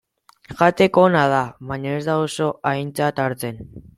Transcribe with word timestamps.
Jateko 0.61 1.03
ona 1.09 1.25
da, 1.33 1.41
baina 1.71 1.93
ez 1.99 2.01
da 2.09 2.17
oso 2.23 2.49
aintzat 2.73 3.25
hartzen. 3.27 3.63